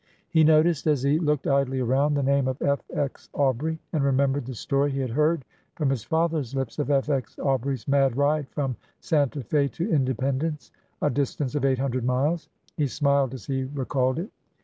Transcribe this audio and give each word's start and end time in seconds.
He 0.29 0.43
noticed, 0.43 0.87
as 0.87 1.03
he 1.03 1.19
looked 1.19 1.45
idly 1.45 1.79
around, 1.79 2.15
the 2.15 2.23
name 2.23 2.47
of 2.47 2.59
F. 2.59 2.81
X. 2.91 3.29
Aubrey, 3.33 3.77
and 3.93 4.03
remembered 4.03 4.47
the 4.47 4.55
story 4.55 4.89
he 4.89 4.99
had 4.99 5.11
heard 5.11 5.45
from 5.75 5.91
his 5.91 6.03
father's 6.03 6.55
lips 6.55 6.79
of 6.79 6.89
F. 6.89 7.07
X. 7.07 7.35
Aubrey'e 7.37 7.87
mad 7.87 8.17
ride 8.17 8.49
from 8.49 8.75
Santa 8.99 9.43
Fe 9.43 9.67
to 9.67 9.87
Independence, 9.93 10.71
a 11.03 11.11
distance 11.11 11.53
of 11.53 11.65
eight 11.65 11.77
hundred 11.77 12.03
miles. 12.03 12.49
He 12.77 12.87
smiled 12.87 13.35
as 13.35 13.45
he 13.45 13.65
recalled 13.75 14.17
it. 14.17 14.31